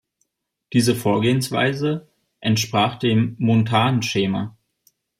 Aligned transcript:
Diese 0.73 0.95
Vorgehensweise 0.95 2.07
entsprach 2.39 2.97
dem 2.97 3.35
Montan-Schema. 3.37 4.57